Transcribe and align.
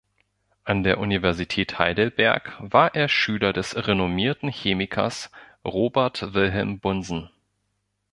An 0.63 0.81
der 0.81 0.97
Universität 0.99 1.77
Heidelberg 1.77 2.53
war 2.57 2.95
er 2.95 3.07
Schüler 3.07 3.53
des 3.53 3.75
renommierten 3.85 4.49
Chemikers 4.49 5.29
Robert 5.63 6.33
Wilhelm 6.33 6.79
Bunsen. 6.79 7.29